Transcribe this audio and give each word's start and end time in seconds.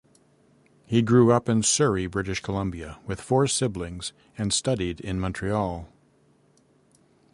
He 0.87 1.03
grew 1.03 1.31
up 1.31 1.47
in 1.47 1.61
Surrey, 1.61 2.07
British 2.07 2.39
Columbia, 2.41 2.97
with 3.05 3.21
four 3.21 3.45
siblings, 3.45 4.13
and 4.35 4.51
studied 4.51 4.99
in 4.99 5.19
Montreal. 5.19 5.89